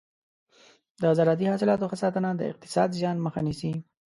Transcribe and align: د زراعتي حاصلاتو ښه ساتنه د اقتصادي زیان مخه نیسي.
د 1.01 1.03
زراعتي 1.17 1.45
حاصلاتو 1.51 1.89
ښه 1.91 1.97
ساتنه 2.03 2.29
د 2.35 2.41
اقتصادي 2.51 2.95
زیان 3.01 3.17
مخه 3.25 3.41
نیسي. 3.47 3.71